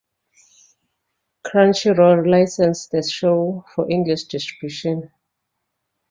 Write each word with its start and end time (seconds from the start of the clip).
Crunchyroll 1.45 2.27
licensed 2.27 2.89
the 2.89 3.03
show 3.07 3.63
for 3.75 3.87
English 3.87 4.23
distribution. 4.23 5.11